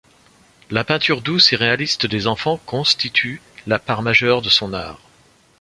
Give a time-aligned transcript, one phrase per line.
[0.71, 4.99] La peinture douce et réaliste des enfants consititue la part majeure de son art.